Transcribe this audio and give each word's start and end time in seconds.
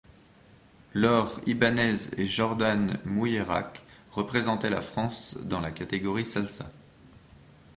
Laure 0.95 1.39
Ibanez 1.45 2.09
et 2.17 2.25
Jordan 2.25 2.97
Mouillerac 3.05 3.83
représentaient 4.09 4.71
la 4.71 4.81
France 4.81 5.37
dans 5.43 5.59
la 5.61 5.69
catégorie 5.69 6.25
salsa. 6.25 6.71